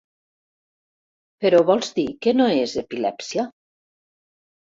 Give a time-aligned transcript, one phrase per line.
[1.45, 3.47] Però vols dir que no és epilèpsia?